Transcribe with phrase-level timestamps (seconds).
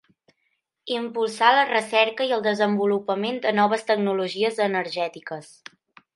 [0.93, 5.55] Impulsar la recerca i el desenvolupament de noves tecnologies energètiques.